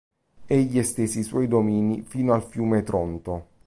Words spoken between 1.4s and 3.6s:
domini fino al fiume Tronto.